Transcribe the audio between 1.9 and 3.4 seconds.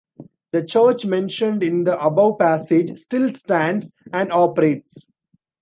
above passage still